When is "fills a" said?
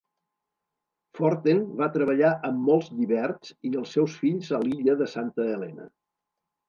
4.23-4.63